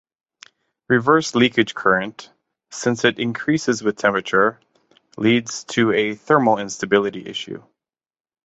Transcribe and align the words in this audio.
Reverse 0.87 1.35
leakage 1.35 1.75
current, 1.75 2.31
since 2.71 3.05
it 3.05 3.19
increases 3.19 3.83
with 3.83 3.97
temperature, 3.97 4.59
leads 5.15 5.63
to 5.65 5.91
a 5.91 6.15
thermal 6.15 6.57
instability 6.57 7.27
issue. 7.27 7.61